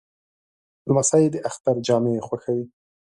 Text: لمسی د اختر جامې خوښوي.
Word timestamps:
لمسی 0.87 1.23
د 1.33 1.35
اختر 1.49 1.75
جامې 1.87 2.15
خوښوي. 2.27 2.65